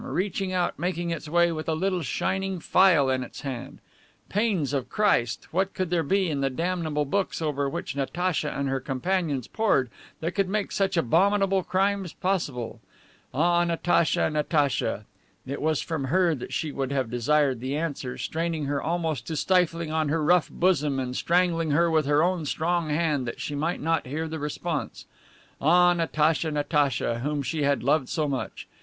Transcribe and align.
reaching 0.03 0.51
out, 0.51 0.79
making 0.79 1.11
its 1.11 1.29
way, 1.29 1.51
with 1.51 1.69
a 1.69 1.75
little 1.75 2.01
shining 2.01 2.59
phial 2.59 3.07
in 3.07 3.21
its 3.21 3.41
hand. 3.41 3.77
Pains 4.29 4.73
of 4.73 4.89
Christ! 4.89 5.47
What 5.53 5.75
could 5.75 5.91
there 5.91 6.01
be 6.01 6.27
in 6.27 6.41
the 6.41 6.49
damnable 6.49 7.05
books 7.05 7.39
over 7.39 7.69
which 7.69 7.95
Natacha 7.95 8.51
and 8.51 8.67
her 8.67 8.79
companions 8.79 9.47
pored 9.47 9.91
that 10.19 10.31
could 10.31 10.49
make 10.49 10.71
such 10.71 10.97
abominable 10.97 11.61
crimes 11.61 12.13
possible? 12.13 12.81
Ah, 13.31 13.63
Natacha, 13.63 14.27
Natacha! 14.31 15.05
it 15.45 15.61
was 15.61 15.81
from 15.83 16.05
her 16.05 16.33
that 16.33 16.51
she 16.51 16.71
would 16.71 16.91
have 16.91 17.11
desired 17.11 17.59
the 17.59 17.75
answer, 17.77 18.17
straining 18.17 18.65
her 18.65 18.81
almost 18.81 19.27
to 19.27 19.35
stifling 19.35 19.91
on 19.91 20.09
her 20.09 20.23
rough 20.23 20.49
bosom 20.49 20.99
and 20.99 21.15
strangling 21.15 21.69
her 21.69 21.91
with 21.91 22.07
her 22.07 22.23
own 22.23 22.43
strong 22.47 22.89
hand 22.89 23.27
that 23.27 23.39
she 23.39 23.53
might 23.53 23.79
not 23.81 24.07
hear 24.07 24.27
the 24.27 24.39
response. 24.39 25.05
Ah, 25.61 25.93
Natacha, 25.93 26.49
Natacha, 26.49 27.19
whom 27.19 27.43
she 27.43 27.61
had 27.61 27.83
loved 27.83 28.09
so 28.09 28.27
much! 28.27 28.67